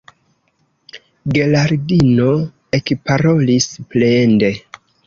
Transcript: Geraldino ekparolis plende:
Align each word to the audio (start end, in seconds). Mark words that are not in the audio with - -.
Geraldino 1.35 2.27
ekparolis 2.81 3.71
plende: 3.95 4.55